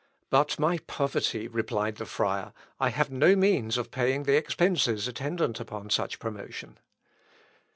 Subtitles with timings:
[0.31, 2.53] "But my poverty," replied the friar.
[2.79, 6.79] "I have no means of paying the expences attendant on such promotion."